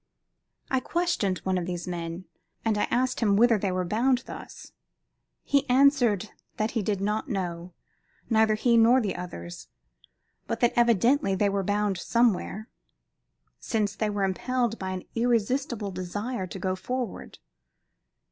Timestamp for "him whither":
3.19-3.59